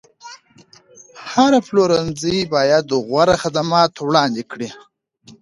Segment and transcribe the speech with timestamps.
[1.31, 4.69] هر پلورنځی باید غوره خدمات وړاندې کړي.